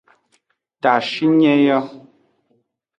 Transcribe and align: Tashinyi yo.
Tashinyi 0.81 1.53
yo. 1.67 1.77